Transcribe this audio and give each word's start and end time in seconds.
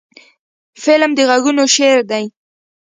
فلم 0.83 1.11
د 1.17 1.19
غږونو 1.29 1.63
شعر 1.75 1.99
دی 2.11 2.25